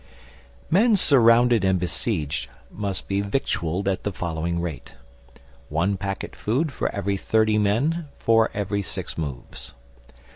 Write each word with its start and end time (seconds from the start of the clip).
Men 0.71 0.95
surrounded 0.95 1.63
and 1.63 1.79
besieged 1.79 2.49
must 2.71 3.07
be 3.07 3.21
victualled 3.21 3.87
at 3.87 4.01
the 4.03 4.11
following 4.11 4.59
rate: 4.59 4.93
One 5.69 5.95
packet 5.95 6.35
food 6.35 6.73
for 6.73 6.89
every 6.91 7.17
thirty 7.17 7.59
men 7.59 8.07
for 8.17 8.49
every 8.51 8.81
six 8.81 9.15
moves. 9.15 9.75